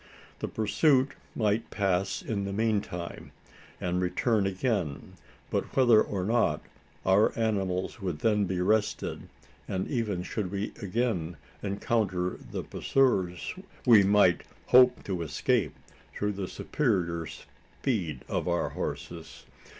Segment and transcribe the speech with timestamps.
[0.39, 3.31] The pursuit might pass in the meantime,
[3.79, 5.13] and return again;
[5.51, 6.59] but whether or not,
[7.05, 9.29] our animals would then be rested;
[9.67, 13.53] and even should we again encounter the pursuers
[13.85, 15.75] we might hope to escape,
[16.15, 19.45] through the superior speed of our horses.